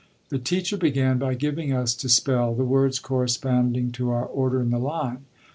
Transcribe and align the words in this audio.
The 0.29 0.39
teacher 0.39 0.77
began 0.77 1.19
by 1.19 1.35
giving 1.35 1.71
us 1.71 1.93
to 1.97 2.09
spell 2.09 2.55
the 2.55 2.65
words 2.65 2.97
corresponding 2.97 3.91
to 3.91 4.09
our 4.09 4.25
order 4.25 4.59
in 4.59 4.71
the 4.71 4.79
line. 4.79 5.25